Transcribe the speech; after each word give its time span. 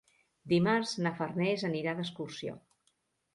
Dimarts 0.53 0.93
na 1.07 1.11
Farners 1.19 1.67
anirà 1.69 1.93
d'excursió. 2.01 2.57